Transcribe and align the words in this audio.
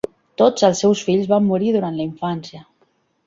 Tots 0.41 0.63
els 0.67 0.79
seus 0.83 1.03
fills 1.09 1.29
van 1.33 1.45
morir 1.51 1.69
durant 1.77 1.99
la 2.01 2.09
infància. 2.09 2.65